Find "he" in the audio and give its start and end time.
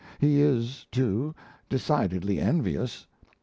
0.17-0.41